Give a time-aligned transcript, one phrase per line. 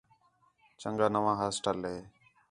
[0.79, 1.97] چَنڳا نواں ہاسٹل ہے